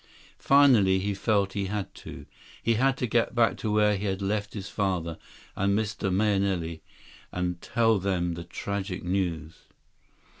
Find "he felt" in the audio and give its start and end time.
0.97-1.53